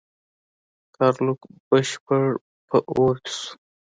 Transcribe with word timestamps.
ګارلوک 0.95 1.41
بشپړ 1.69 2.25
په 2.69 2.77
اور 2.93 3.15
کې 3.25 3.31
شو. 3.39 3.51